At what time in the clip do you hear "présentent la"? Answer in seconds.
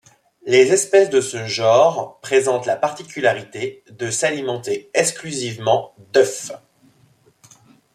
2.21-2.75